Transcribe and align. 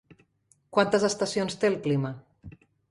Quantes 0.77 1.05
estacions 1.11 1.61
té 1.65 1.73
el 1.73 1.81
clima? 1.87 2.15